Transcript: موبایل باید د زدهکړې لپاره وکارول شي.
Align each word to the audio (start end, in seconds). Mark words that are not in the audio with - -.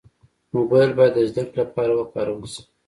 موبایل 0.55 0.91
باید 0.97 1.13
د 1.15 1.19
زدهکړې 1.29 1.59
لپاره 1.63 1.91
وکارول 1.95 2.45
شي. 2.53 2.61